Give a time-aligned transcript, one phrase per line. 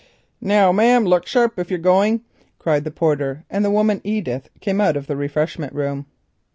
[0.41, 2.21] "Now, mam, look sharp if you're going,"
[2.57, 6.07] cried the porter, and the woman Edith came out of the refreshment room.